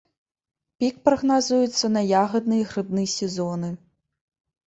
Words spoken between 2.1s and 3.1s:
ягадны і грыбны